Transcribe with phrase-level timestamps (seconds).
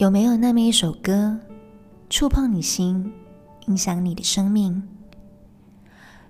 [0.00, 1.38] 有没有那么一首歌，
[2.08, 3.12] 触碰你心，
[3.66, 4.82] 影响你的生命？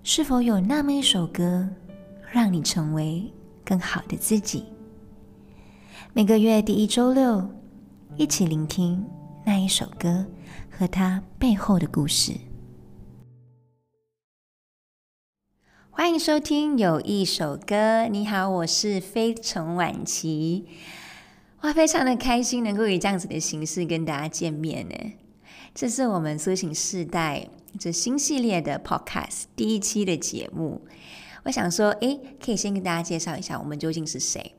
[0.02, 1.68] 是否有那么一首歌，
[2.32, 3.32] 让你成为
[3.64, 4.64] 更好的自己？
[6.12, 7.48] 每个月第一周六，
[8.16, 9.06] 一起聆听
[9.46, 10.26] 那一首歌
[10.68, 12.32] 和它背后的故事。
[15.90, 17.76] 欢迎收听《有一首歌》，
[18.08, 20.66] 你好，我是飞尘晚琪。
[21.62, 24.94] 哇，非常的开心能够以这样子的形式跟大家见面呢。
[25.74, 27.46] 这是我们苏醒世代
[27.78, 30.80] 这新系列的 Podcast 第一期的节目。
[31.44, 34.54] 我想说，诶，可以先跟大家介绍一下我们究竟是谁。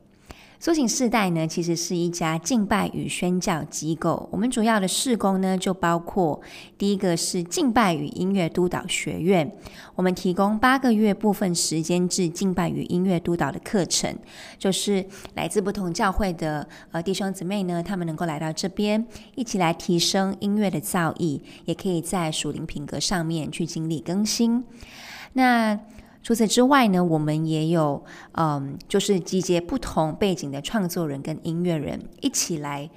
[0.64, 4.28] 苏醒世代呢，其实是一家敬拜与宣教机构。
[4.30, 6.40] 我们主要的事工呢，就包括
[6.78, 9.52] 第一个是敬拜与音乐督导学院，
[9.96, 14.16] 我们提供八个月部分时间制敬拜与音乐督导的课程，
[14.56, 15.04] 就是
[15.34, 19.04] 来自不同教会的呃弟兄姊妹呢，他们能够来到这边，
[19.34, 24.62] 一起来提升音乐的造诣，也可以在属灵品格上面去经历更新。
[25.32, 25.76] 那
[26.22, 32.88] 除此之外呢，我们也有，嗯，就是集结不同背景的创作人跟音乐人一起来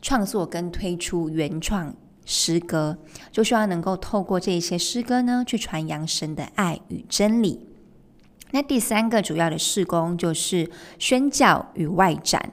[0.00, 2.96] 创作跟推出原创诗歌，
[3.32, 7.66] 就希望能够透过这些诗歌呢，去传扬神的爱与真理。
[8.52, 12.52] 那第三个主要的事工就是宣教与外展。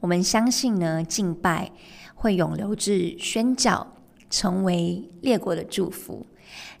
[0.00, 1.72] 我们相信呢，敬拜
[2.14, 3.86] 会永留至宣教，
[4.30, 6.24] 成为列国的祝福。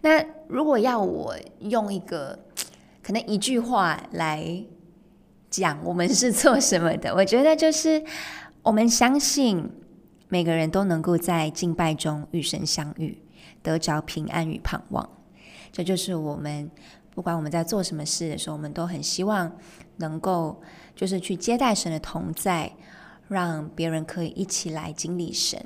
[0.00, 2.38] 那如果要我用一个
[3.08, 4.62] 可能一句话来
[5.48, 7.10] 讲，我们是做什么的？
[7.16, 8.04] 我觉得就是
[8.62, 9.66] 我们相信
[10.28, 13.22] 每个人都能够在敬拜中与神相遇，
[13.62, 15.08] 得着平安与盼望。
[15.72, 16.70] 这就是我们
[17.14, 19.50] 不管我们在做什么事的时候，我们都很希望
[19.96, 20.60] 能够
[20.94, 22.70] 就是去接待神的同在，
[23.28, 25.58] 让别人可以一起来经历神。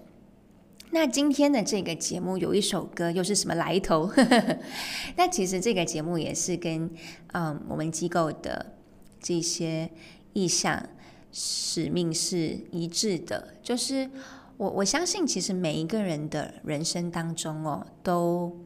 [0.95, 4.13] 那今天的这个节目有一首歌，又是什么来头？
[5.17, 6.91] 那其实这个节目也是跟
[7.33, 8.75] 嗯我们机构的
[9.19, 9.91] 这些
[10.35, 10.87] 意向
[11.33, 13.55] 使命是一致的。
[13.63, 14.11] 就是
[14.59, 18.61] 我我相信，其实每一个人的人生当中哦，都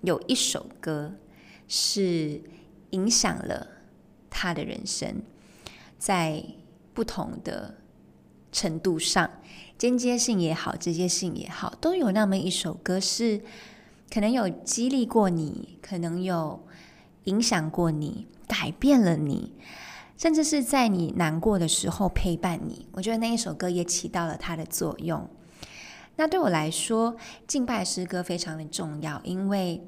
[0.00, 1.12] 有一首歌
[1.68, 2.40] 是
[2.90, 3.66] 影响了
[4.30, 5.20] 他的人生，
[5.98, 6.42] 在
[6.94, 7.74] 不同的
[8.50, 9.30] 程度上。
[9.84, 13.42] 间接性也好，直接性也好，都有那么一首歌是
[14.10, 16.64] 可能有激励过你，可能有
[17.24, 19.52] 影响过你，改变了你，
[20.16, 22.88] 甚至是在你难过的时候陪伴你。
[22.92, 25.28] 我觉得那一首歌也起到了它的作用。
[26.16, 27.14] 那对我来说，
[27.46, 29.86] 敬拜诗歌非常的重要，因为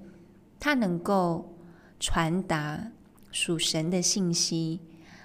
[0.61, 1.55] 它能够
[1.99, 2.93] 传达
[3.31, 4.81] 属神的信息，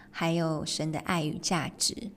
[0.09, 2.11] 还有神的爱与价值。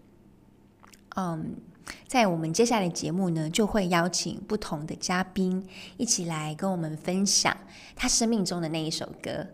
[1.16, 1.56] 嗯。
[2.06, 7.56] 在我们接下来的节目呢，就会邀请不同的嘉宾一起来跟我们分享
[7.96, 9.46] 他生命中的那一首歌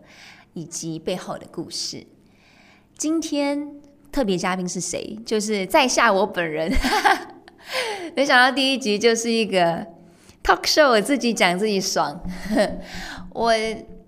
[0.53, 2.05] 以及背后的故事。
[2.97, 3.75] 今天
[4.11, 5.17] 特别嘉宾是谁？
[5.25, 6.71] 就是在下我本人。
[8.15, 9.85] 没想到第一集就是一个
[10.43, 12.21] talk show，我自己讲自己爽。
[13.33, 13.53] 我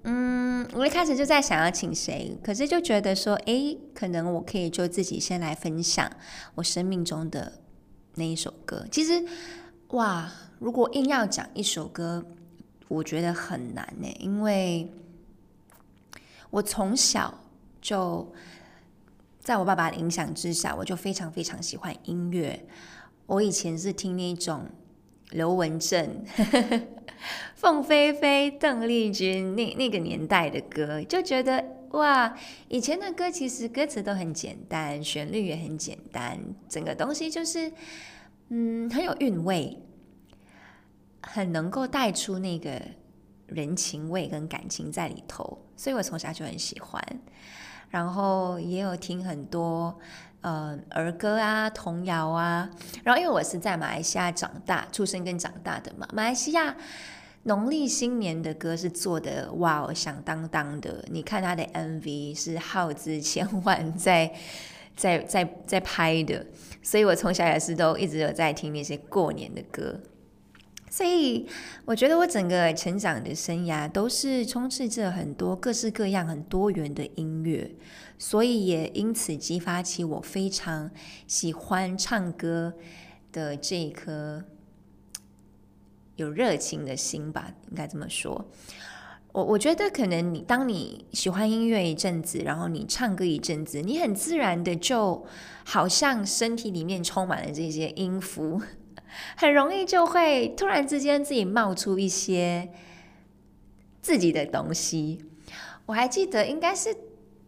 [0.04, 6.12] 嗯，我一开始就在想要请谁，可是就觉得说，哎，可能我可以就自己先来分享
[6.56, 7.54] 我生命中的。
[8.16, 9.26] 那一首歌，其实
[9.90, 12.24] 哇，如果硬要讲一首歌，
[12.88, 14.92] 我觉得很难呢，因为
[16.50, 17.34] 我从小
[17.82, 18.32] 就
[19.40, 22.68] 在我爸爸的影响之下，我就非常非常喜欢音乐。
[23.26, 24.66] 我以前是听那种
[25.32, 26.24] 刘文正、
[27.56, 31.64] 凤飞飞、邓丽君那那个年代的歌，就觉得。
[31.94, 32.36] 哇，
[32.70, 37.72] 以前的歌其实歌词都很简单，旋律也很简单，整个东西就是，
[38.50, 39.78] 嗯，很有韵味，
[41.22, 42.82] 很能够带出那个
[43.46, 47.00] 人情味跟感情在里头，所以我从小就很喜欢。
[47.92, 49.96] 然后也有听很多
[50.42, 52.68] 呃儿歌啊、童谣啊。
[53.04, 56.76] 然后因为我是在马来西亚长大、出生跟长大的嘛，马来西亚。
[57.44, 61.04] 农历新年的歌是做的哇哦，响当当的。
[61.12, 64.34] 你看他的 MV 是耗资千万在
[64.96, 66.46] 在在在拍的，
[66.82, 70.00] 所以我从小也是都一直有在听那些过年的歌。
[70.90, 71.48] 所以
[71.86, 77.72] 我觉得我整个成长的生涯都是充斥着很多各式各样、很多元的音乐，
[78.20, 80.92] 所以也因此激发起我非常
[81.28, 82.76] 喜欢唱歌
[83.32, 84.44] 的这一颗。
[86.16, 88.50] 有热情的心吧，应该这么说。
[89.32, 95.26] 我我觉得可能你当你喜欢音乐一阵子，然后你唱歌一阵子，你很自然的就
[95.64, 98.62] 好像身体里面充满了这些音符，
[99.36, 102.70] 很容易就会突然之间自己冒出一些
[104.04, 105.26] 自己的东西。
[105.88, 106.96] 我还记得应该是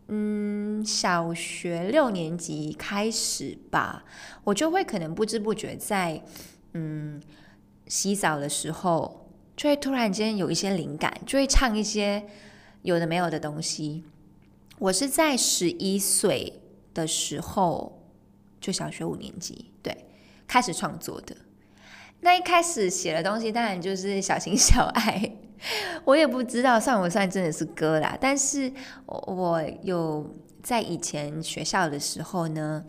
[0.08, 4.04] 嗯小学六年级开始吧，
[4.44, 6.24] 我就会可能不知不觉在
[6.74, 7.22] 嗯
[7.88, 12.26] 洗澡的时候，就会突然间有一些灵感，就会唱一些
[12.82, 14.04] 有的没有的东西。
[14.80, 16.62] 我是在十一岁
[16.94, 18.02] 的时候，
[18.60, 20.06] 就小学五年级，对，
[20.48, 21.36] 开始创作的。
[22.22, 25.32] 那一开始写的东西，当然就是小情小爱。
[26.04, 28.72] 我也不知道算不算真的是歌啦，但是
[29.06, 30.30] 我有
[30.62, 32.84] 在以前学校的时候呢，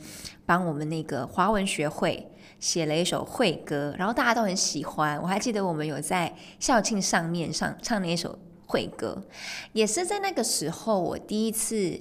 [0.44, 2.28] 帮我们那个华文学会
[2.58, 5.20] 写了一首会歌，然后大家都很喜欢。
[5.20, 9.22] 我还记得我们有在校庆上面上唱那一首会歌，
[9.72, 12.00] 也是在那个时候，我第一次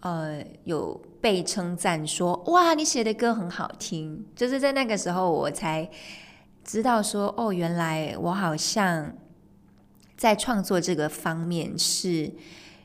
[0.00, 5.88] 呃有被称赞说：“哇，你写的歌很好听。”就是在那个时候，我才。
[6.62, 9.12] 知道说哦，原来我好像
[10.16, 12.30] 在创作这个方面是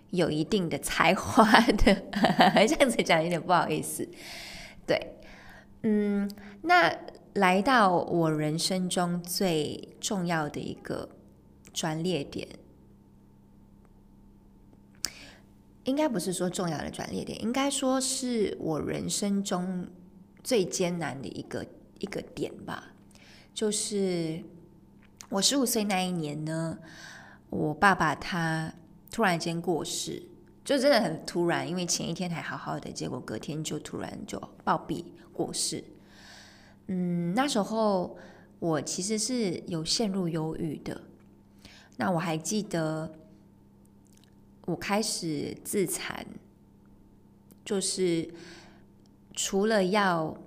[0.09, 1.93] 有一定的才华的，
[2.67, 4.07] 这样子讲有点不好意思。
[4.87, 5.17] 对，
[5.83, 6.27] 嗯，
[6.67, 6.97] 那
[7.35, 11.07] 来到我人生中最重要的一个
[11.71, 12.47] 转捩点，
[15.83, 19.87] 应该不是说重要的转捩点，应该说是我人生中
[20.43, 21.63] 最艰难的一个
[21.99, 22.91] 一个点吧。
[23.53, 24.43] 就是
[25.29, 26.79] 我十五岁那一年呢，
[27.51, 28.73] 我爸爸他
[29.11, 30.23] 突然间过世，
[30.63, 35.83] 就真的很突然，因为前一天还好好的，结果隔天就突然就暴毙过世。
[36.87, 38.17] 嗯，那时候
[38.59, 41.01] 我其实是有陷入忧郁的。
[41.97, 43.11] 那我还记得，
[44.65, 46.25] 我开始自残，
[47.63, 48.29] 就是
[49.33, 50.37] 除了要。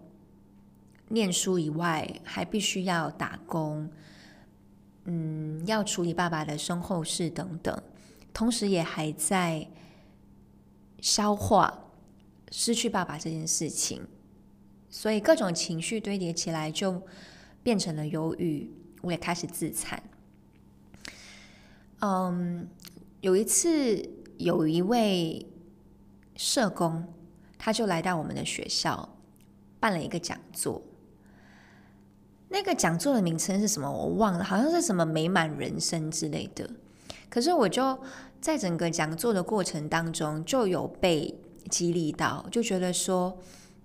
[1.10, 3.90] 念书以外，还必须要打工，
[5.04, 7.82] 嗯，要处理爸爸的身后事等等，
[8.34, 9.66] 同时也还在
[11.00, 11.86] 消化
[12.50, 14.06] 失去爸爸这件事情，
[14.90, 17.02] 所以各种情绪堆叠起来，就
[17.62, 18.70] 变成了忧郁。
[19.02, 20.02] 我也开始自残。
[22.00, 22.68] 嗯，
[23.20, 25.46] 有一次，有一位
[26.36, 27.04] 社工，
[27.58, 29.16] 他就来到我们的学校，
[29.78, 30.82] 办了一个讲座。
[32.48, 33.90] 那个讲座的名称是什么？
[33.90, 36.68] 我忘了，好像是什么“美满人生”之类的。
[37.28, 37.98] 可是我就
[38.40, 41.38] 在整个讲座的过程当中，就有被
[41.68, 43.38] 激励到，就觉得说，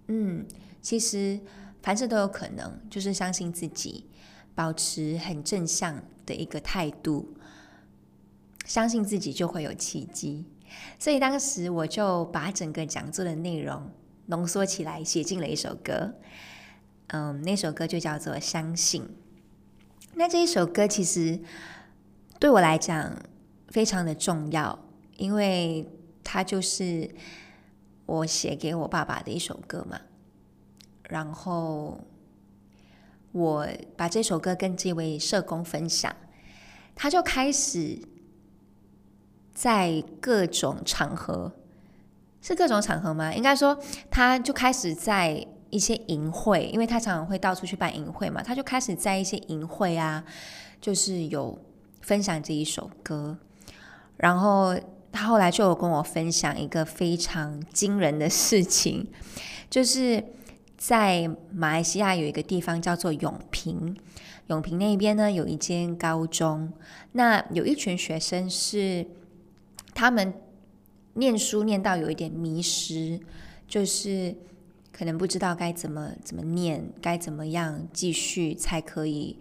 [0.07, 0.45] 嗯，
[0.83, 1.39] 其实
[1.81, 4.05] 凡事都有可能，就是相信自己，
[4.53, 7.35] 保持很正向的一个态度，
[8.65, 10.45] 相信自己就会有奇迹。
[10.99, 13.89] 所以当时我就把整个讲座的内容
[14.25, 16.13] 浓缩起来，写进了一首歌。
[17.07, 19.03] 嗯，那首歌就叫做《相信》。
[20.15, 21.39] 那这一首歌其实
[22.39, 23.17] 对我来讲
[23.69, 24.77] 非常的重要，
[25.17, 25.89] 因为
[26.23, 27.09] 它就是
[28.05, 29.99] 我写给我爸爸的一首歌嘛。
[31.13, 31.99] 然后
[33.31, 36.13] 我把这首歌跟这位社工分享，
[36.95, 37.99] 他就开始
[39.53, 41.51] 在各种场合，
[42.41, 43.31] 是各种场合吗？
[43.33, 43.79] 应该说，
[44.09, 45.47] 他就开始在。
[45.73, 50.23] 一些营会，因为他常常会到处去办营会嘛，他就开始在一些营会啊，
[50.79, 51.59] 就是有
[52.01, 53.35] 分享这一首歌。
[54.17, 54.77] 然后
[55.11, 59.07] 他后来就有跟我分享一个非常惊人的事情，
[59.67, 60.23] 就是
[60.85, 63.95] 在马来西亚有一个地方叫做永平，
[64.47, 66.73] 永平那边呢有一间高中，
[67.13, 69.07] 那有一群学生是
[69.93, 70.33] 他们
[71.13, 73.17] 念书念到有一点迷失，
[73.67, 74.35] 就是。
[74.95, 79.39] 可能不知道该怎么怎么念，该怎么样继续才可以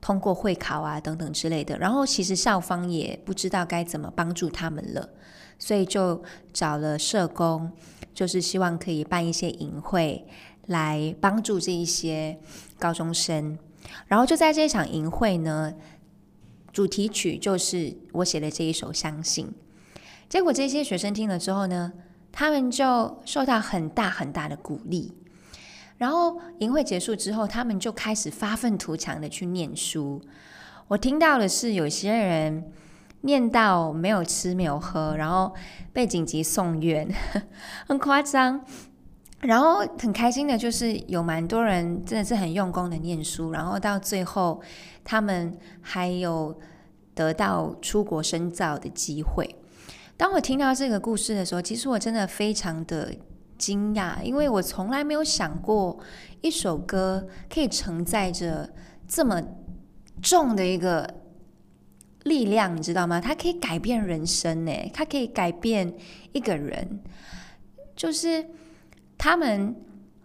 [0.00, 1.76] 通过会考啊等等之类的。
[1.76, 5.10] 然后其实校方也不知道该怎么帮助他们了，
[5.58, 7.72] 所以就找了社工，
[8.14, 10.24] 就是希望可以办一些营会
[10.66, 12.38] 来帮助这一些
[12.78, 13.58] 高中生。
[14.06, 15.74] 然后就在这场营会呢，
[16.72, 19.46] 主题曲就是我写的这一首《相信》。
[20.28, 21.92] 结果这些学生听了之后呢？
[22.38, 25.10] 他们就受到很大很大的鼓励，
[25.96, 30.20] 然后营会结束之后，他们就开始发愤图强的去念书。
[30.88, 32.70] 我听到的是，有些人
[33.22, 35.54] 念到没有吃没有喝，然后
[35.94, 37.08] 被紧急送院，
[37.88, 38.62] 很夸张。
[39.40, 44.60] 然后很开心的就是，有蛮多人真的是很用功的念书，然后到最后，
[45.04, 46.58] 他们还有
[47.14, 49.48] 得到出国深造的机会。
[50.16, 53.14] 当我听到这个故事的时候，其实我真的非常的
[53.58, 55.98] 惊讶，因为我从来没有想过
[56.40, 58.72] 一首歌可以承载着
[59.06, 59.42] 这么
[60.22, 61.14] 重的一个
[62.24, 63.20] 力量，你知道吗？
[63.20, 65.94] 它可以改变人生呢，它可以改变
[66.32, 67.02] 一个人。
[67.94, 68.44] 就是
[69.18, 69.74] 他们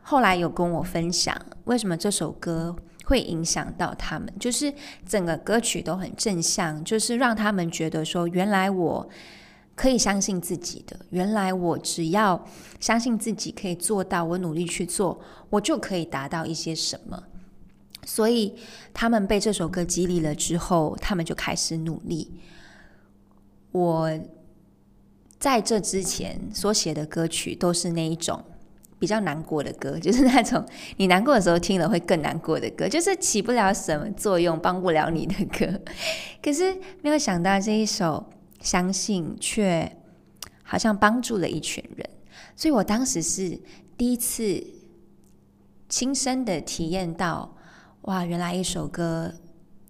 [0.02, 4.74] 后来有跟我分享，为什么这首歌会影响到他们，就是
[5.06, 9.10] 整个歌曲都很正向，就是让他们觉得说，原来我。
[9.74, 12.46] 可以相信自己的，原来我只要
[12.80, 15.20] 相信自己可以做到，我努力去做，
[15.50, 17.24] 我就可以达到一些什么。
[18.06, 18.54] 所以
[18.94, 22.32] 他们被这首歌激励了之后，他们就开始努力。
[23.72, 24.12] 我
[25.40, 28.44] 在这之前所写的歌曲都是那一种
[29.02, 30.66] 比较难过的歌， 就是那种
[30.96, 35.82] 你难过的时候听了会更难过的歌，就是起不了什么作用，帮不了你的歌。
[36.42, 38.24] 可是没有想到这一首。
[38.64, 39.98] 相信却
[40.62, 42.08] 好像帮助了一群人，
[42.56, 43.60] 所以我当时是
[43.98, 44.64] 第一次
[45.90, 47.58] 亲身的体验到，
[48.02, 49.34] 哇，原来一首歌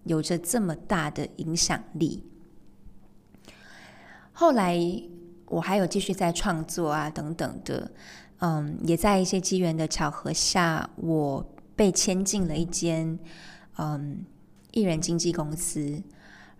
[0.05, 2.23] 有着这么大的影响力。
[4.31, 4.79] 后来
[5.51, 7.91] 我还有继续在创作啊，等等的，
[8.39, 13.19] 嗯，也在一些机缘的巧合下，我被签进了一间
[13.77, 14.25] 嗯
[14.71, 16.01] 艺人经纪公司。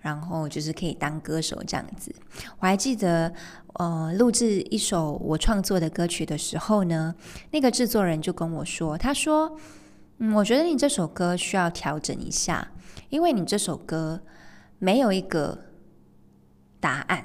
[0.04, 2.12] 然后就是可以当歌手这样子。
[2.58, 3.32] 我还记得，
[3.74, 7.14] 呃，录制一首我创作的歌曲的时候呢，
[7.52, 9.56] 那个制作人就跟我说：“他说，
[10.18, 12.68] 嗯，我觉得你这首歌需要调整一下，
[13.10, 14.20] 因为你这首歌
[14.80, 15.56] 没有一个
[16.80, 17.24] 答案，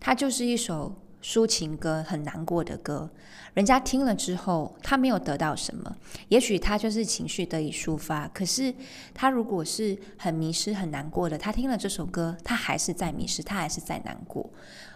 [0.00, 3.10] 它就是一首。”抒情歌很难过的歌，
[3.52, 5.94] 人家听了之后，他没有得到什么，
[6.28, 8.26] 也许他就是情绪得以抒发。
[8.28, 8.74] 可是
[9.12, 14.50] 他如果是很迷失、很难过的，他听了这首歌，他还是在迷失，他还是在难过。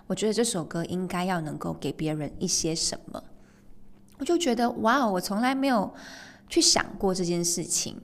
[0.06, 3.22] 我觉得这首歌应该要能够给别人一些什么，
[4.16, 5.92] 我就觉得哇，我从来没有
[6.48, 8.00] 去想过这件事情。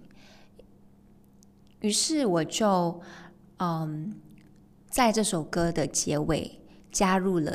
[1.80, 3.00] 于是我就
[3.60, 4.14] 嗯，
[4.90, 7.52] 在这首歌的结尾加入了。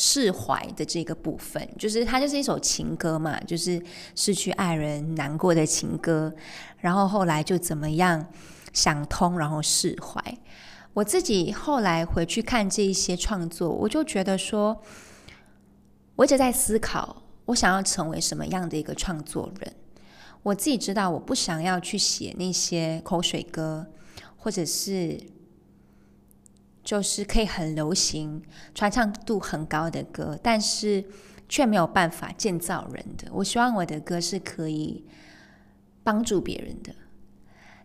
[0.00, 3.82] 释怀的这个部分，就是它就是一首情歌嘛，就是
[4.14, 6.32] 失去爱人难过的情歌。
[6.78, 8.24] 然后后来就怎么样
[8.72, 10.22] 想通，然后释怀。
[10.92, 14.80] 我自己后来回去看这一些创作，我就觉得说，
[16.14, 19.74] 我一直在思考，我想要成为什么样的一个创作人。
[20.44, 23.84] 我自己知道，我不想要去写那些口水歌，
[24.36, 25.18] 或者是。
[26.88, 28.42] 就是可以很流行、
[28.74, 31.04] 传唱度很高的歌，但是
[31.46, 33.28] 却没有办法建造人的。
[33.30, 35.04] 我希望我的歌是可以
[36.02, 36.94] 帮助别人的，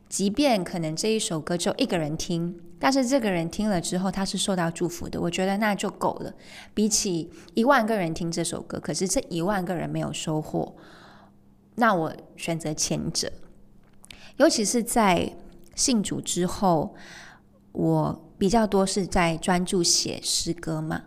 [0.07, 6.33] 即便可能这一首歌就一个人听，但是这个人听了之后他是受到祝福的，我觉得那就够了。
[6.74, 10.77] 比起一万个人听这首歌，可是这一万个人没有收获，
[11.75, 13.29] 那我选择前者。
[14.38, 15.36] 尤其是在
[15.75, 16.95] 信主之后，
[17.74, 18.29] 我。
[18.43, 21.01] 比较多是在专注写诗歌嘛，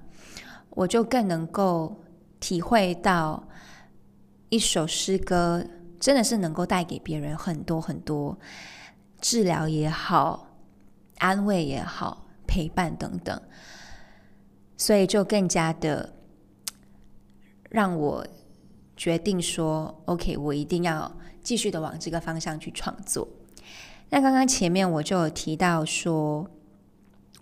[0.70, 2.02] 我就更能够
[2.40, 3.46] 体会到
[4.48, 5.62] 一首诗歌
[6.00, 8.38] 真的是能够带给别人很多很多
[9.20, 10.48] 治疗也好、
[11.18, 13.38] 安慰也好、陪伴等等，
[14.78, 16.14] 所以就更加的
[17.68, 18.26] 让我
[18.96, 23.28] 决定说：“OK，我一定要继续的往这个方向去创作。”
[24.08, 26.50] 那刚刚前面我就有提到说。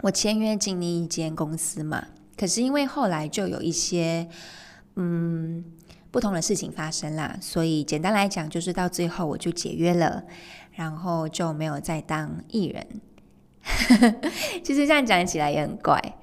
[0.03, 4.29] 我签约进另一间公司嘛，可是因为后来就有一些
[4.97, 5.65] 嗯
[6.11, 10.25] 不同的事情发生啦，所以简单来讲就是到最后我就解约了，
[10.73, 12.87] 然后就没有再当艺人。
[14.63, 16.19] 其实这样讲起来也很怪，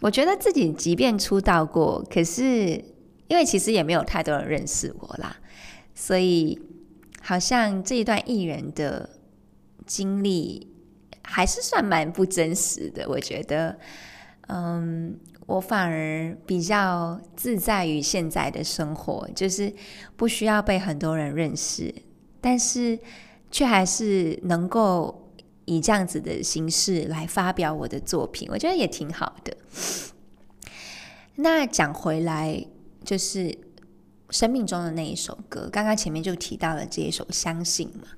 [0.00, 2.82] 我觉得自己即便出道过，可是
[3.28, 5.36] 因为其实也没有太多人认识我啦，
[5.94, 6.58] 所以
[7.20, 9.10] 好像这一段艺人的
[9.84, 10.69] 经历。
[11.22, 13.78] 还是算蛮不真实的，我觉得，
[14.48, 19.72] 嗯，我反而比较自在于现在的生活，就是
[20.16, 21.94] 不需要被很多人认识，
[22.40, 22.98] 但是
[23.50, 25.32] 却还是能够
[25.66, 29.56] 以这样子的形式来发表我的作品，我觉得也挺好的。
[31.36, 32.64] 那讲回来，
[33.04, 33.56] 就是
[34.30, 38.08] 生命中的那一首歌，刚刚前面就提到了这一首《相信》嘛。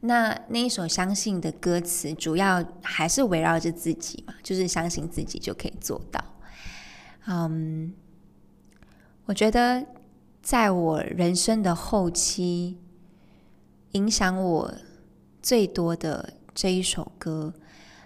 [0.00, 6.22] 那那一首《相信》的歌词，主要还是围绕着自己嘛，就是相信自己就可以做到。
[7.26, 7.92] 嗯，
[9.24, 9.84] 我觉得
[10.40, 12.78] 在我人生的后期，
[13.92, 14.74] 影响我
[15.42, 17.52] 最多的这一首歌，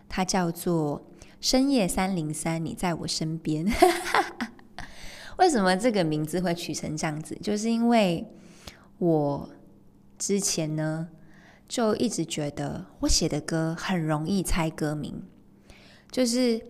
[0.08, 1.00] 它叫做
[1.40, 3.66] 《深夜三零三》，你在我身边。
[5.38, 7.36] 为什么这个名字会取成这样子？
[7.42, 8.26] 就是因为
[8.98, 9.50] 我
[10.18, 11.08] 之前呢，
[11.72, 15.22] 就一直觉得我写的歌很容易猜歌名，
[16.10, 16.60] 就是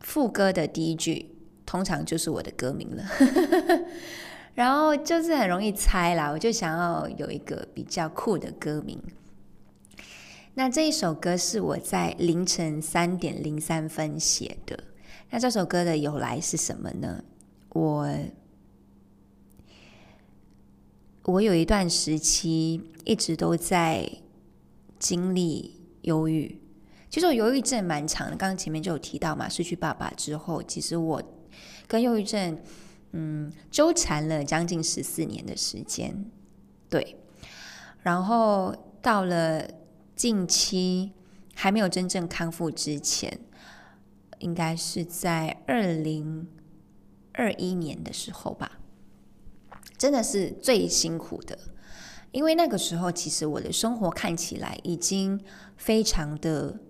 [0.00, 1.30] 副歌的第一句
[1.64, 3.04] 通常就是我的歌名了，
[4.56, 6.28] 然后就是很容易猜啦。
[6.32, 9.00] 我就想要有一个比较酷的歌名。
[10.54, 14.76] 那这一首歌是我在凌晨三点零三分写的。
[15.30, 17.22] 那这首歌的由来是什么呢？
[17.68, 18.12] 我
[21.24, 24.10] 我有一段时期一直都在
[24.98, 26.60] 经历忧郁，
[27.08, 28.36] 其实我忧郁症蛮长的。
[28.36, 31.22] 刚刚前面就有提到嘛，失去爸爸之后，其实我
[31.86, 32.58] 跟忧郁症
[33.12, 36.24] 嗯纠缠了将近十四年的时间。
[36.88, 37.16] 对，
[38.02, 39.68] 然后到了
[40.16, 41.12] 近期
[41.54, 43.40] 还没有真正康复之前。
[44.40, 46.48] 应该是在二零
[47.32, 48.80] 二一年的时候吧，
[50.02, 51.56] 真的是最辛苦的，
[52.32, 55.40] 因为那个时候其实我的生活看起来已经
[55.76, 56.80] 非常的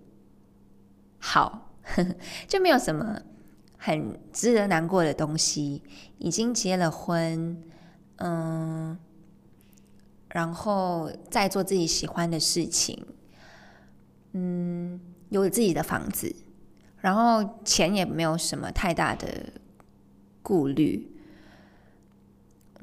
[1.19, 1.75] 好，
[2.49, 3.21] 就没有什么
[3.77, 5.83] 很值得难过的东西，
[6.17, 7.61] 已经结了婚，
[8.15, 8.97] 嗯，
[10.29, 13.05] 然后再做自己喜欢的事情，
[14.31, 16.35] 嗯，有自己的房子。
[16.97, 19.27] 然后钱也没有什么太大的
[20.41, 21.12] 顾虑，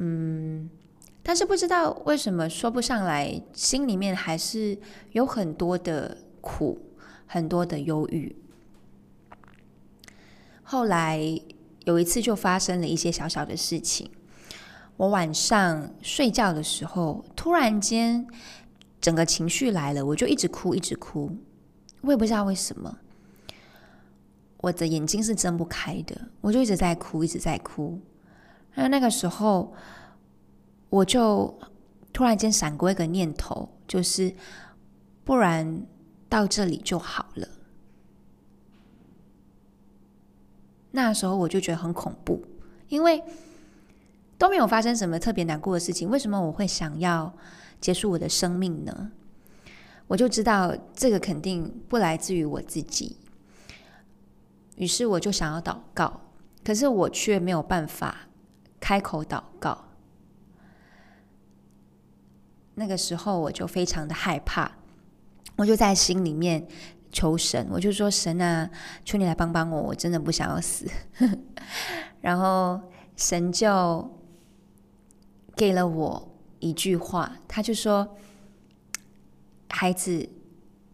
[0.02, 0.70] 嗯，
[1.22, 4.78] 但是不知道为什么说不上来，心里面还是
[5.12, 6.80] 有很多的苦，
[7.26, 8.34] 很多的忧郁。
[10.62, 11.20] 后来
[11.84, 14.10] 有一次就发生了一些小小的事情，
[14.96, 18.26] 我晚上睡觉的时候，突然间
[19.02, 21.30] 整个情绪来了，我就一直哭，一直哭，
[22.00, 22.96] 我也不知道为什么。
[24.62, 28.00] 我的眼睛是睁不开的，我就一直在哭，一直在哭。
[28.80, 29.74] 那那个时候，
[30.88, 31.58] 我就
[32.14, 34.34] 突然间闪过一个念头，就是
[35.22, 35.86] 不然
[36.30, 37.46] 到这里就好了。
[40.92, 42.42] 那时候我就觉得很恐怖，
[42.88, 43.22] 因为
[44.38, 47.30] 都没有发生什么特别难过的事情，为什么我会想要
[47.82, 49.12] 结束我的生命呢？
[50.06, 53.18] 我就知道这个肯定不来自于我自己。
[54.76, 56.22] 于是我就想要祷告，
[56.64, 58.29] 可是我却没有办法
[58.80, 59.84] 开口祷告。
[62.74, 64.70] 那个时候我就非常的害怕，
[65.56, 66.66] 我就在心里面
[67.12, 68.70] 求神，我就说：“神啊，
[69.04, 70.88] 求你来帮帮我，我真的不想要死。
[72.22, 72.80] ”然后
[73.16, 74.18] 神就
[75.54, 78.16] 给了我一句话，他就说
[79.68, 80.30] ：“孩子，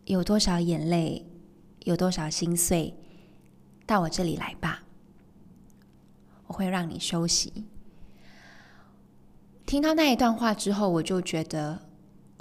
[0.06, 1.24] 有多少眼泪，
[1.84, 2.96] 有多少心碎。”
[3.86, 4.82] 到我这里来吧，
[6.48, 7.66] 我会让你休息。
[9.66, 11.76] 听到那一段话之后，我就觉得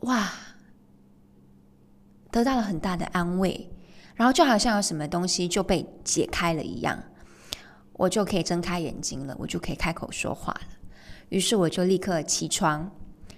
[0.03, 0.31] 哇，
[2.29, 3.67] 得到了很大的安慰，
[4.13, 7.03] 然后就好像有什么东西就被解开了一样，
[7.93, 10.67] 我就可以睁开眼睛了，我就可以开口说话了。
[11.29, 12.91] 于是我就立刻起床，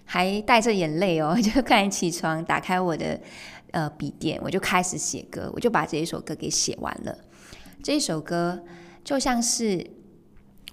[0.04, 3.18] 还带着眼泪哦， 就赶紧起床，打开我的
[3.72, 7.18] 呃笔电，我就开始写歌，我就把这一首歌给写完了。
[7.82, 8.62] 这一首歌
[9.06, 9.90] 就像是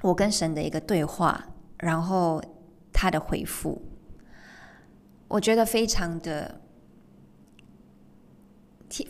[0.02, 1.46] 我跟神的一个对话，
[1.78, 2.42] 然后
[2.94, 3.82] 他的回复，
[5.28, 6.62] 我觉得非常的、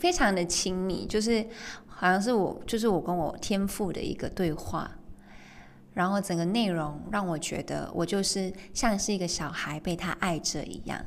[0.01, 1.47] 非常的亲密，就是
[1.87, 4.91] 好像是我，就是我跟我天赋的一个对话，
[5.93, 11.05] 然后整个内容让我觉得我就是像是一个小孩被他爱着一样，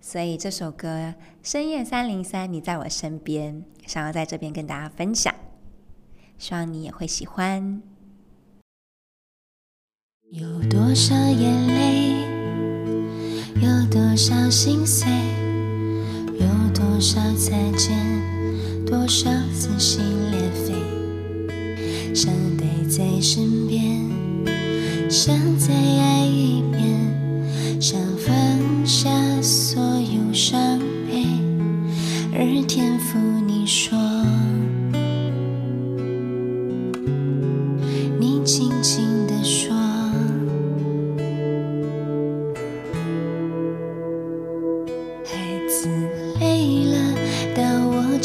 [0.00, 5.32] 所以这首歌深夜三零三，你在我身边，想要在这边跟大家分享。
[6.36, 7.82] 希望你也会喜欢。
[10.32, 12.14] 有多少眼泪，
[13.60, 15.10] 有多少心碎，
[16.38, 17.98] 有多少再见，
[18.86, 22.14] 多少撕心裂肺。
[22.14, 24.08] 想待在身边，
[25.10, 29.10] 想再爱一遍，想放下
[29.42, 31.26] 所有伤悲，
[32.32, 33.99] 而天赋你说。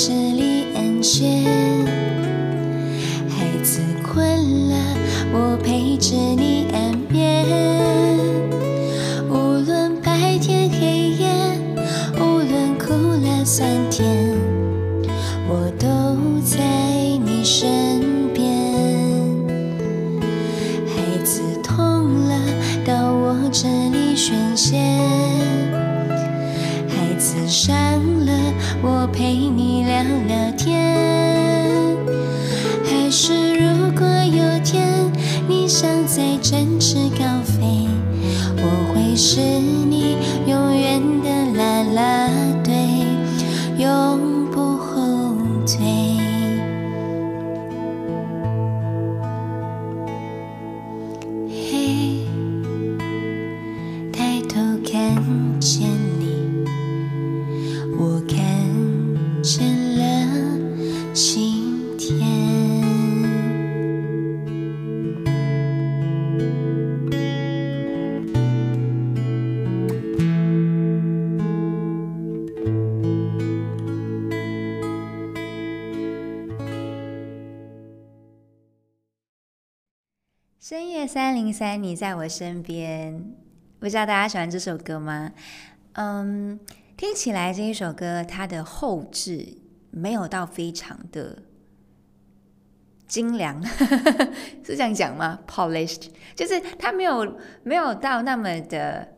[0.08, 1.65] 这里安全
[81.16, 83.34] 三零三，你在我身边。
[83.80, 85.32] 不知道大家喜欢这首歌吗？
[85.94, 86.60] 嗯，
[86.98, 89.58] 听起来这一首歌它的后置
[89.92, 91.42] 没有到非常的
[93.08, 93.64] 精良，
[94.62, 99.14] 是这样讲吗？Polished，就是它没有没有到那么的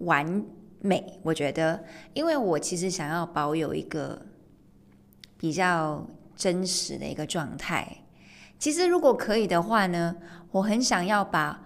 [0.00, 0.44] 完
[0.80, 1.20] 美。
[1.22, 4.20] 我觉得，因为我其实想要保有一个
[5.38, 7.98] 比较真实的一个状态。
[8.58, 10.16] 其实，如果可以的话呢，
[10.50, 11.60] 我很想要把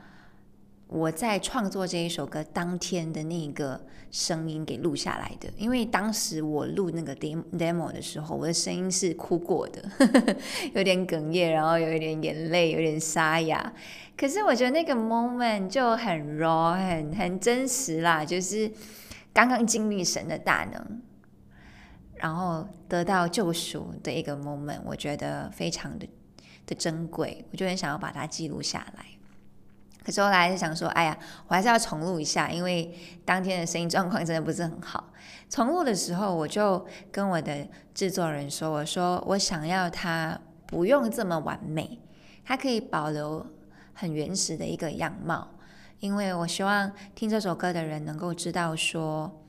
[0.88, 5.48] 我在创作这一首歌当天的那个声音给录下来的。
[5.56, 9.84] 因为当时我录那个 demo demo 的时候，我的声音是哭过的，
[10.74, 13.72] 有点哽咽，然后有一点眼泪，有点沙哑。
[14.16, 18.68] 可是我觉得那个 moment 就很 raw，很很真实啦，就是
[19.32, 21.02] 刚刚经历神的大能，
[22.14, 26.08] 然后得到救赎的一个 moment，我觉得非常的。
[26.68, 29.06] 的珍贵，我就很想要把它记录下来。
[30.04, 35.12] 可是后来就想说，哎呀，我还是要重录一下，因为当天的声音状况真的不是很好。
[35.50, 41.98] 重录的时候，我就跟我的制作人说：“我说我想要它不用这么完美，
[42.44, 43.44] 它可以保留
[43.92, 45.48] 很原始的一个样貌，
[46.00, 49.44] 因为我希望听这首歌的人能够知道，说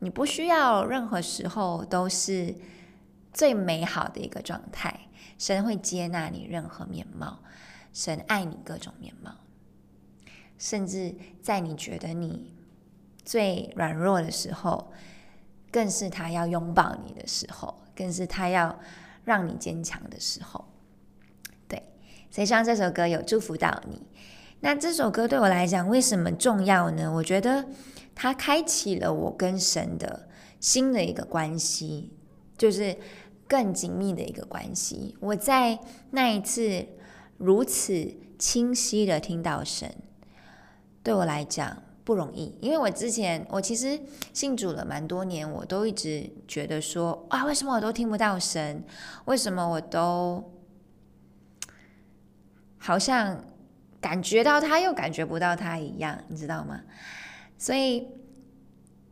[0.00, 2.52] 你不需要任何时候都是
[3.32, 5.00] 最美好的一个状态。”
[5.38, 7.40] 神会接纳你任何面貌，
[7.92, 9.32] 神爱你各种面貌，
[10.56, 12.54] 甚至在你觉得你
[13.24, 14.92] 最软弱的时候，
[15.72, 18.78] 更是他要拥抱你的时候，更是他要
[19.24, 20.64] 让你坚强的时候。
[21.66, 21.82] 对，
[22.30, 24.00] 所以希望这首歌有祝福到你。
[24.60, 27.12] 那这首歌对我来讲为什么重要呢？
[27.12, 27.66] 我觉得
[28.14, 30.28] 它开启了我跟神的
[30.60, 32.12] 新的一个关系，
[32.56, 32.96] 就是。
[33.52, 35.14] 更紧密的一个关系。
[35.20, 35.78] 我在
[36.12, 36.86] 那一次
[37.36, 39.94] 如此清晰的听到神，
[41.02, 44.00] 对我来讲不容易，因为我之前我其实
[44.32, 48.82] 信主了蛮多年，我都一直觉得说啊，为什么我都听不到神？
[49.26, 50.50] 为什么我都
[52.78, 53.44] 好像
[54.00, 56.80] 感觉到他又感觉不到他一样，你知道吗？
[57.58, 58.08] 所以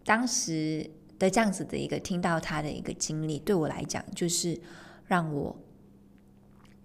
[0.07, 0.91] 当时。
[1.21, 4.59] 的这样子的一个听到他的一个经历，对我来讲，就是
[5.07, 5.55] 让我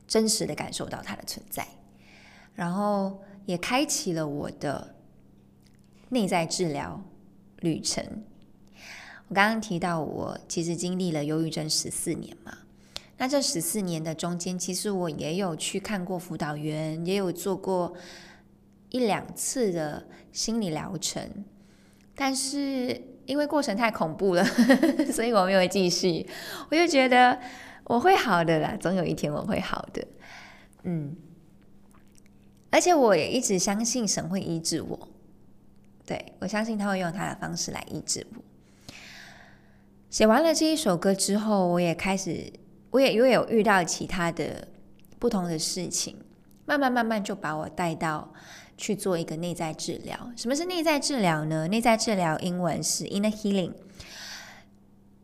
[0.05, 1.65] 真实的感受到他的存在，
[2.53, 4.93] 然后也开启了我的
[6.09, 7.01] 内在治疗
[7.61, 8.05] 旅程。
[9.29, 12.57] 我刚刚提到，我其实经历了忧郁症十四年嘛，
[13.17, 17.95] 那这十四年的中间，其实我也有去看过辅导员，也有做过
[18.89, 21.45] 一两次的心理疗程，
[22.13, 23.14] 但是。
[23.25, 24.43] 因为过程太恐怖了，
[25.11, 26.27] 所以我没有继续。
[26.69, 27.39] 我就觉得
[27.85, 30.07] 我会好的啦，总有一天我会好的。
[30.83, 31.15] 嗯，
[32.69, 35.07] 而且我也一直相信神会医治我。
[36.05, 38.43] 对我相信他会用他的方式来医治我。
[40.09, 42.53] 写完了这一首歌之后，我也开始，
[42.91, 44.67] 我也又有遇到其他的
[45.17, 46.15] 不同的事情，
[46.65, 48.31] 慢慢慢慢就把我带到。
[48.77, 50.31] 去做一个内在治疗。
[50.35, 51.67] 什么是内在治疗呢？
[51.67, 53.73] 内在治疗英文是 inner healing，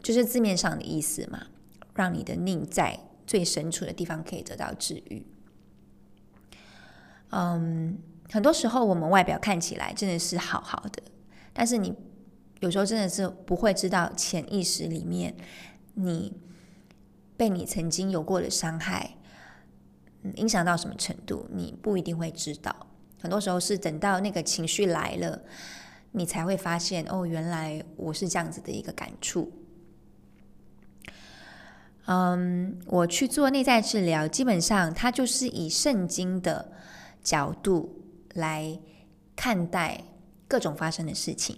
[0.01, 1.47] 就是字面上的意思嘛，
[1.95, 5.25] 让你的内在最深处的地方可以得到治愈。
[7.29, 7.97] 嗯，
[8.29, 11.03] 很多时候我们外表看起来真的是好好的，
[11.53, 11.93] 但是你
[12.59, 15.35] 有时候真的是不会知道潜意识里面
[15.95, 16.33] 你
[17.37, 19.17] 被你曾经有过的伤害
[20.35, 22.87] 影响到什么程度，你不一定会知道。
[23.21, 25.41] 很多时候是等到那个情绪来了，
[26.11, 29.51] 你才会发现哦，原来我是这样子的一个感触。
[32.07, 36.71] 嗯，我去做内在治疗，基本上它就是以圣经的
[37.23, 38.03] 角度
[38.33, 38.79] 来
[39.35, 40.03] 看待
[40.47, 41.57] 各种发生的事情。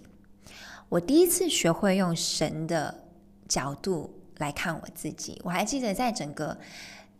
[0.90, 3.06] 我第一次学会用神的
[3.48, 5.40] 角度来看我自己。
[5.42, 6.56] 我还记得在整个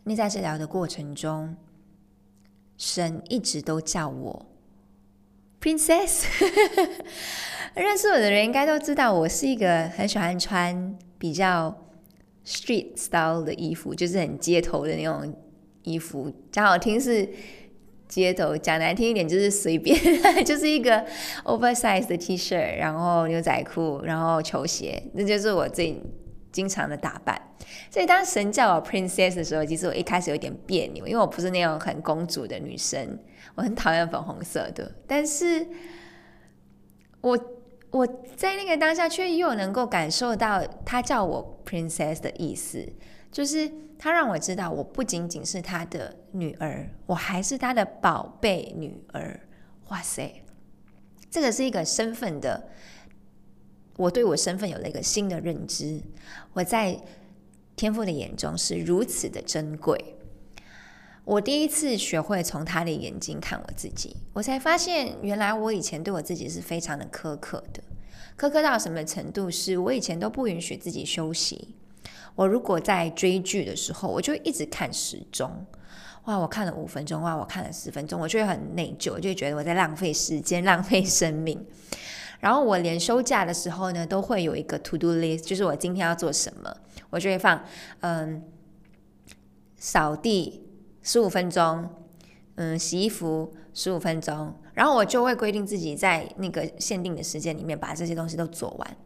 [0.03, 1.57] 内在治疗的过程中，
[2.77, 4.45] 神一直都叫我
[5.61, 6.25] Princess。
[7.75, 11.75] 认识我的人应该都知道，我是一个很喜欢穿比较
[12.45, 15.35] street style 的衣服，就是很街头的那种
[15.83, 16.31] 衣服。
[16.51, 17.29] 讲好听是。
[18.07, 19.99] 街头讲难听一点就是随便，
[20.45, 21.03] 就是一个
[21.43, 25.99] oversize 的 T 恤，然后牛仔裤，然后球鞋，那就是我最
[26.55, 27.39] 经常的打扮。
[27.91, 33.19] 所以当神叫我 princess 的时候，其实我一开始有点别扭，因为我不是那种很公主的女生，
[33.55, 34.89] 我很讨厌粉红色的。
[35.05, 35.67] 但是，
[37.19, 37.37] 我
[37.91, 42.87] 我在那个当下却又能够感受到他叫我 princess 的意思。
[43.31, 49.37] 就是他让我知道，我不仅仅是他的女儿，我还是他的宝贝女儿。
[49.89, 50.41] 哇塞，
[51.29, 52.69] 这个是一个身份的，
[53.97, 56.01] 我对我身份有了一个新的认知。
[56.53, 56.99] 我在
[57.75, 60.15] 天父的眼中是如此的珍贵。
[61.23, 67.81] 我第一次学会从他的眼睛看我自己，我才发现，原来我以前对我自己是非常的苛刻的。
[68.37, 69.49] 苛刻到什么程度？
[69.49, 71.73] 是我以前都不允许自己休息。
[72.35, 75.65] 我如果在追剧的时候，我就一直看时钟。
[76.25, 81.65] 哇，我看了五分钟，哇，我看了十分钟，我就会很内疚，我就觉得我在浪费时间、浪费生命。
[82.39, 86.75] 然后我连休假的时候呢，都会有一个 to do list，就是我今天要做什么，
[87.09, 87.63] 我就会放，
[88.01, 88.43] 嗯，
[89.77, 90.63] 扫地
[91.01, 91.89] 十五分钟，
[92.55, 98.97] 嗯，洗衣服十五分钟，然后我就会规定自己在那个限定的时间里面把这些东西都做完。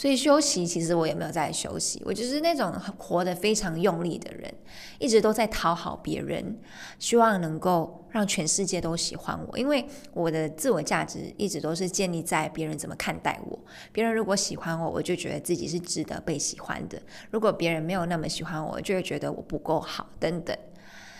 [0.00, 4.50] 所以休息，其实我也没有在休息，我就是那种活得非常用力的人，
[4.98, 6.58] 一直都在讨好别人，
[6.98, 9.58] 希望能够让全世界都喜欢我。
[9.58, 13.58] 因为我的自我价值一直都是建立在别人怎么看待我。
[13.92, 16.96] 别人如果喜欢我，我就觉得自己是值得被喜欢的；
[17.30, 20.56] 如果别人没有那么喜欢我，就会觉得我不够好等等。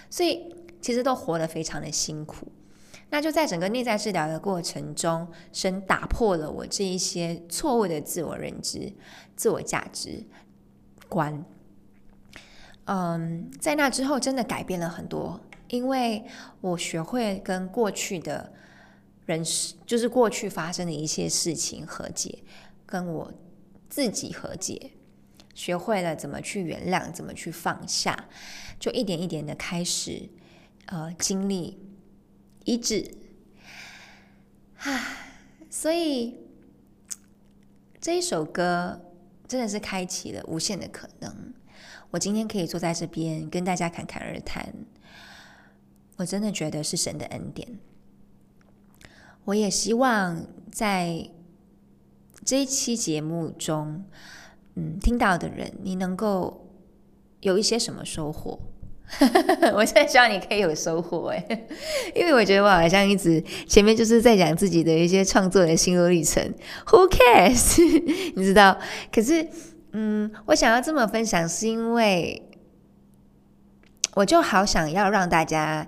[0.08, 2.50] 所以其实都活得非常的辛苦。
[3.10, 8.92] 那就在整个内在治疗的过程中，神打破了我这一些错误的自我认知、
[9.34, 10.24] 自我价值
[11.08, 11.44] 观。
[12.84, 16.24] 嗯，在那之后，真的改变了很多，因为
[16.60, 18.52] 我学会跟过去的
[19.26, 19.44] 人，
[19.84, 22.38] 就是过去发生的一些事情和解，
[22.86, 23.32] 跟我
[23.88, 24.92] 自己和解，
[25.52, 28.28] 学会了怎么去原谅，怎么去放下，
[28.78, 30.28] 就一点一点的开始，
[30.86, 31.89] 呃，经历。
[32.64, 33.14] 一致，
[34.78, 35.02] 唉，
[35.70, 36.36] 所以
[38.00, 39.00] 这一首歌
[39.48, 41.54] 真的是开启了无限的可能。
[42.10, 44.74] 我今天可以坐在这边跟大家侃侃而谈，
[46.16, 47.78] 我真的觉得是神的恩典。
[49.44, 51.30] 我也希望在
[52.44, 54.04] 这一期节目中，
[54.74, 56.68] 嗯，听到的人，你能够
[57.40, 58.60] 有一些什么收获。
[59.74, 61.66] 我现在希望你可以有收获哎，
[62.14, 66.42] 因为我觉得我好像一直前面就是在讲自己的一些创作的心路历程。
[66.86, 67.82] Who cares？
[68.36, 68.78] 你知道？
[69.12, 69.46] 可是，
[69.92, 72.48] 嗯，我想要这么分享，是因为
[74.14, 75.86] 我就好想要让大家，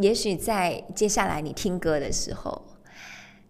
[0.00, 2.73] 也许在接下来你听歌的时候。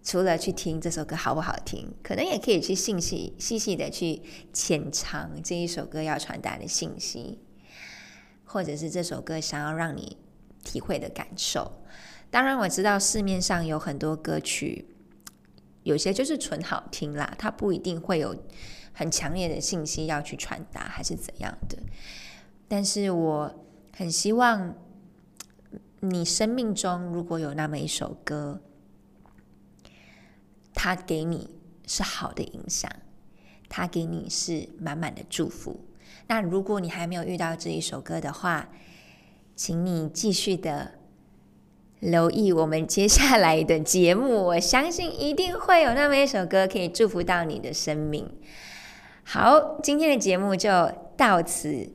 [0.04, 4.20] 除了去听这首歌好不好听，可能也可以去细细细细的去
[4.52, 7.40] 浅尝这一首歌要传达的信息，
[8.44, 10.18] 或者是这首歌想要让你
[10.62, 11.80] 体会的感受。
[12.30, 14.94] 当然，我知道市面上有很多歌曲，
[15.84, 18.36] 有些就是纯好听啦，它不一定会有
[18.92, 21.78] 很强烈的信息要去传达，还是怎样的。
[22.68, 23.64] 但是我
[23.96, 24.74] 很希望
[26.00, 28.60] 你生命中如果有那么一首歌。
[30.84, 31.48] 他给你
[31.86, 32.90] 是好的影响，
[33.70, 35.80] 他给你是满满的祝福。
[36.26, 38.68] 那如果你还没有遇到这一首歌的话，
[39.56, 40.92] 请你继续的
[42.00, 44.44] 留意我们接下来的节目。
[44.44, 48.30] 我相信一定会有那么一首歌可以祝福到你的生命。
[49.22, 50.68] 好，今天的节目就
[51.16, 51.94] 到此，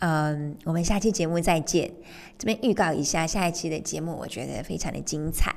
[0.00, 1.88] 嗯，我们下期节目再见。
[2.36, 5.54] 这边预告一下，下一期的节目我觉得非常的精彩。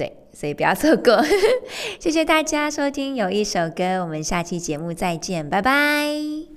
[0.00, 1.22] 对，所以不要错过。
[2.00, 6.49] 谢谢大家收听，有一首歌，我们下期节目再见，拜拜。